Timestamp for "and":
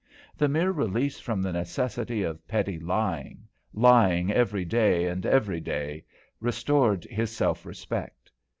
5.05-5.23